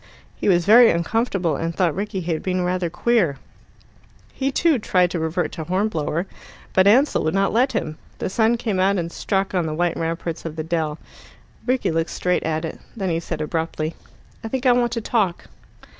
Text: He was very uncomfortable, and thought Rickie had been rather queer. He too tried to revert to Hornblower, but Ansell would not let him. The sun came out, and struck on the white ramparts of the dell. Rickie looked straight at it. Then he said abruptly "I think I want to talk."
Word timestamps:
He 0.35 0.49
was 0.49 0.65
very 0.65 0.89
uncomfortable, 0.89 1.55
and 1.57 1.75
thought 1.75 1.93
Rickie 1.93 2.21
had 2.21 2.41
been 2.41 2.63
rather 2.63 2.89
queer. 2.89 3.37
He 4.33 4.51
too 4.51 4.79
tried 4.79 5.11
to 5.11 5.19
revert 5.19 5.51
to 5.51 5.63
Hornblower, 5.63 6.25
but 6.73 6.87
Ansell 6.87 7.23
would 7.23 7.35
not 7.35 7.53
let 7.53 7.73
him. 7.73 7.99
The 8.17 8.27
sun 8.27 8.57
came 8.57 8.79
out, 8.79 8.97
and 8.97 9.11
struck 9.11 9.53
on 9.53 9.67
the 9.67 9.75
white 9.75 9.95
ramparts 9.95 10.43
of 10.43 10.55
the 10.55 10.63
dell. 10.63 10.97
Rickie 11.67 11.91
looked 11.91 12.09
straight 12.09 12.41
at 12.41 12.65
it. 12.65 12.79
Then 12.97 13.11
he 13.11 13.19
said 13.19 13.41
abruptly 13.41 13.93
"I 14.43 14.47
think 14.47 14.65
I 14.65 14.71
want 14.71 14.91
to 14.93 15.01
talk." 15.01 15.49